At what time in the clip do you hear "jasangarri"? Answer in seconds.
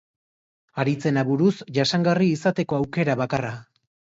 1.79-2.31